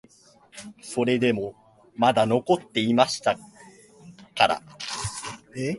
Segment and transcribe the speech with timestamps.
[0.81, 1.53] それでも
[1.95, 4.63] まだ残っていましたから、